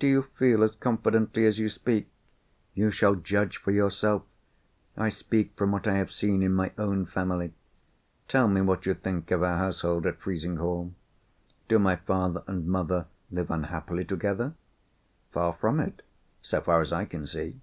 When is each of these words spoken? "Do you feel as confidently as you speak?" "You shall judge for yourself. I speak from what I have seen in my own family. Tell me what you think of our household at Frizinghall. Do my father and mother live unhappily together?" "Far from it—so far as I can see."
"Do 0.00 0.08
you 0.08 0.22
feel 0.22 0.64
as 0.64 0.72
confidently 0.74 1.46
as 1.46 1.60
you 1.60 1.68
speak?" 1.68 2.08
"You 2.74 2.90
shall 2.90 3.14
judge 3.14 3.58
for 3.58 3.70
yourself. 3.70 4.24
I 4.96 5.08
speak 5.08 5.52
from 5.54 5.70
what 5.70 5.86
I 5.86 5.98
have 5.98 6.10
seen 6.10 6.42
in 6.42 6.52
my 6.52 6.72
own 6.76 7.06
family. 7.06 7.52
Tell 8.26 8.48
me 8.48 8.60
what 8.60 8.86
you 8.86 8.94
think 8.94 9.30
of 9.30 9.44
our 9.44 9.58
household 9.58 10.04
at 10.06 10.18
Frizinghall. 10.18 10.94
Do 11.68 11.78
my 11.78 11.94
father 11.94 12.42
and 12.48 12.66
mother 12.66 13.06
live 13.30 13.52
unhappily 13.52 14.04
together?" 14.04 14.54
"Far 15.30 15.52
from 15.52 15.78
it—so 15.78 16.60
far 16.60 16.80
as 16.80 16.92
I 16.92 17.04
can 17.04 17.24
see." 17.28 17.60